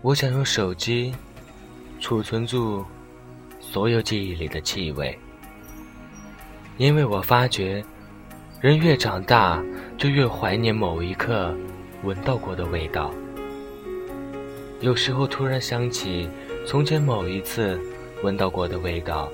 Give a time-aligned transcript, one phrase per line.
[0.00, 1.12] 我想用手机
[1.98, 2.84] 储存住
[3.58, 5.18] 所有记忆里的气味，
[6.76, 7.84] 因为我发觉，
[8.60, 9.60] 人越长大
[9.96, 11.52] 就越怀念某一刻
[12.04, 13.12] 闻到过的味道。
[14.80, 16.30] 有时候突然想起
[16.64, 17.78] 从前某一次
[18.22, 19.28] 闻到过的味道，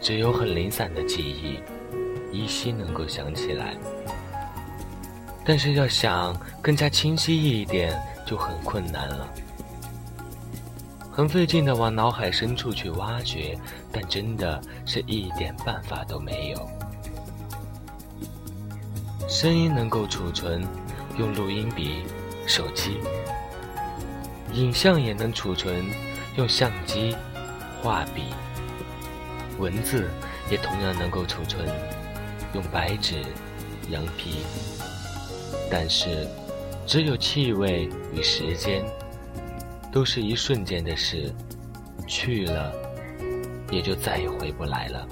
[0.00, 1.58] 只有很零散的记忆，
[2.30, 3.76] 依稀能够想起来。
[5.44, 9.28] 但是要想更加清晰一点，就很困难了。
[11.20, 13.54] 很费劲的往脑海深处去挖掘，
[13.92, 16.66] 但真的是一点办法都没有。
[19.28, 20.66] 声音能够储存，
[21.18, 22.04] 用录音笔、
[22.46, 22.92] 手机；
[24.54, 25.84] 影像也能储存，
[26.38, 27.14] 用相机、
[27.82, 28.22] 画笔；
[29.58, 30.08] 文字
[30.50, 31.68] 也同样能够储存，
[32.54, 33.16] 用白纸、
[33.90, 34.38] 羊皮。
[35.70, 36.26] 但是，
[36.86, 38.82] 只有气味与时间。
[39.92, 41.32] 都是一瞬间的事，
[42.06, 42.72] 去了，
[43.70, 45.06] 也就再也回不来了。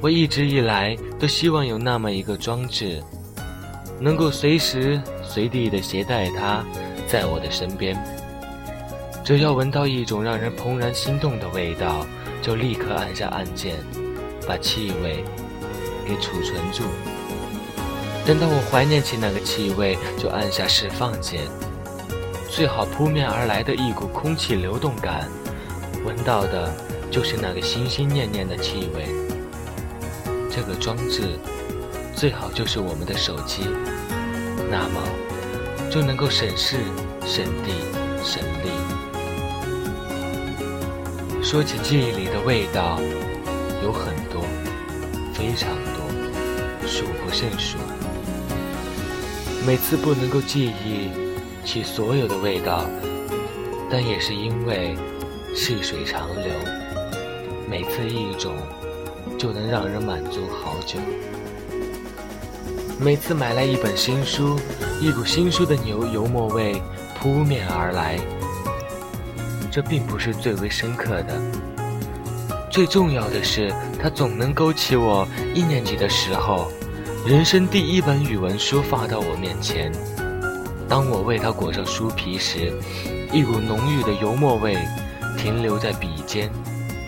[0.00, 3.02] 我一直以来都希望有那么一个装置，
[4.00, 6.64] 能够随时随地的携带它，
[7.06, 7.96] 在我的身边。
[9.22, 12.04] 只要闻到一种让人怦然心动的味道，
[12.42, 13.76] 就立刻按下按键，
[14.48, 15.22] 把气味
[16.04, 16.82] 给储存住。
[18.26, 21.42] 等到我怀念起那个气味，就按下释放键。
[22.54, 25.26] 最好扑面而来的一股空气流动感，
[26.04, 26.70] 闻到的
[27.10, 29.06] 就是那个心心念念的气味。
[30.50, 31.38] 这个装置
[32.14, 33.62] 最好就是我们的手机，
[34.70, 35.02] 那么
[35.90, 36.76] 就能够省事、
[37.24, 37.72] 省力、
[38.22, 38.68] 省力。
[41.42, 43.00] 说起记忆里的味道，
[43.82, 44.44] 有很多，
[45.32, 46.04] 非常多，
[46.86, 47.78] 数不胜数。
[49.66, 51.21] 每次不能够记忆。
[51.64, 52.84] 其所有的味道，
[53.90, 54.96] 但也是因为
[55.54, 56.52] 细水长流，
[57.68, 58.54] 每次一种
[59.38, 60.98] 就能让人满足好久。
[63.00, 64.58] 每次买来一本新书，
[65.00, 66.80] 一股新书的牛油墨味
[67.18, 68.18] 扑面而来。
[69.70, 71.40] 这并不是最为深刻的，
[72.70, 76.70] 最重要的是，它总能勾起我一年级的时候，
[77.26, 79.90] 人生第一本语文书发到我面前。
[80.92, 82.70] 当我为它裹上书皮时，
[83.32, 84.76] 一股浓郁的油墨味
[85.38, 86.50] 停留在笔尖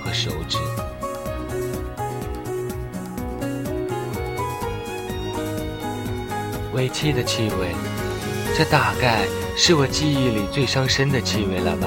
[0.03, 0.57] 和手指。
[6.73, 7.75] 尾气的气味，
[8.57, 11.87] 这大概是我记忆里最伤身的气味了吧。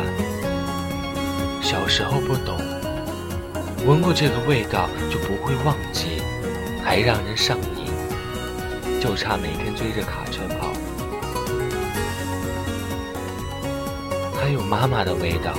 [1.64, 2.60] 小时候不懂，
[3.88, 6.22] 闻过这个味道就不会忘记，
[6.86, 10.68] 还让人上瘾，就差每天追着卡车跑。
[14.40, 15.54] 还有妈妈的味道，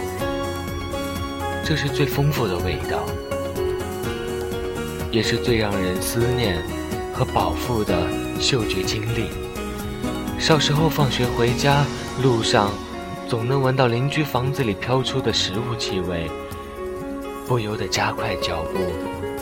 [1.65, 3.05] 这是最丰富的味道，
[5.11, 6.63] 也是最让人思念
[7.13, 7.95] 和饱腹的
[8.41, 9.31] 嗅觉经历。
[10.39, 11.85] 小时候放学回家
[12.23, 12.71] 路上，
[13.29, 16.31] 总能闻到邻居房子里飘出的食物气味，
[17.47, 18.79] 不由得加快脚步，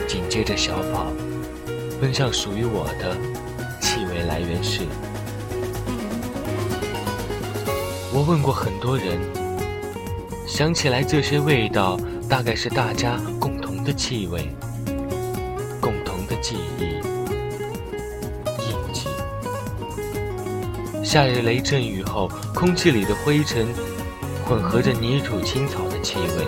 [0.07, 1.07] 紧接着小跑，
[2.01, 3.15] 奔向属于我的
[3.79, 4.81] 气味来源室。
[8.27, 9.17] 问过很多人，
[10.45, 14.49] 想起来这些味道大概是大家共同的气味、
[15.79, 16.83] 共同的记忆、
[18.67, 19.07] 印记。
[21.05, 23.65] 夏日雷阵雨后，空气里的灰尘
[24.45, 26.43] 混合着泥土、青草的气味；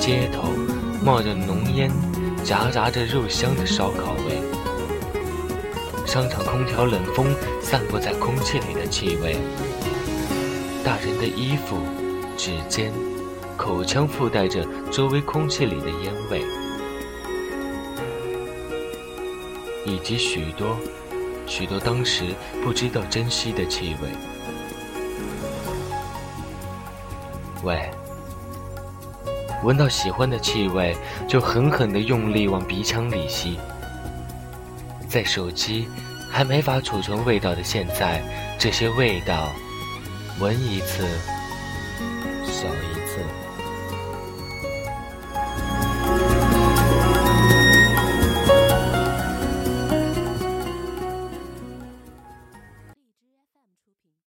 [0.00, 0.48] 街头
[1.00, 1.92] 冒着浓烟，
[2.42, 4.42] 夹杂着肉香的烧烤味；
[6.04, 9.36] 商场空调冷风散布在空气里的气味。
[10.84, 11.76] 大人的衣服、
[12.36, 12.92] 指尖、
[13.56, 16.42] 口腔附带着周围空气里的烟味，
[19.84, 20.76] 以及许多、
[21.46, 22.24] 许多当时
[22.62, 24.08] 不知道珍惜的气味。
[27.64, 27.90] 喂，
[29.64, 30.96] 闻到喜欢的气味，
[31.28, 33.58] 就狠狠地用力往鼻腔里吸。
[35.08, 35.88] 在手机
[36.30, 38.22] 还没法储存味道的现在，
[38.58, 39.50] 这些味道。
[40.38, 41.37] 闻一次。